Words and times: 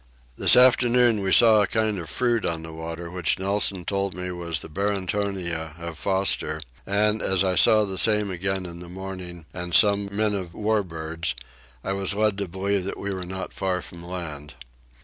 This 0.35 0.55
afternoon 0.55 1.21
we 1.21 1.31
saw 1.31 1.61
a 1.61 1.67
kind 1.67 1.99
of 1.99 2.09
fruit 2.09 2.43
on 2.43 2.63
the 2.63 2.73
water 2.73 3.11
which 3.11 3.37
Nelson 3.37 3.85
told 3.85 4.15
me 4.15 4.31
was 4.31 4.61
the 4.61 4.67
Barringtonia 4.67 5.77
of 5.79 5.95
Forster 5.95 6.59
and, 6.87 7.21
as 7.21 7.43
I 7.43 7.53
saw 7.55 7.85
the 7.85 7.99
same 7.99 8.31
again 8.31 8.65
in 8.65 8.79
the 8.79 8.89
morning, 8.89 9.45
and 9.53 9.75
some 9.75 10.09
men 10.11 10.33
of 10.33 10.55
war 10.55 10.81
birds, 10.81 11.35
I 11.83 11.93
was 11.93 12.15
led 12.15 12.39
to 12.39 12.47
believe 12.47 12.83
that 12.85 12.97
we 12.97 13.13
were 13.13 13.27
not 13.27 13.53
far 13.53 13.79
from 13.83 14.03
land. 14.03 14.55